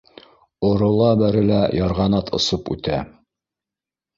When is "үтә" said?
2.77-2.99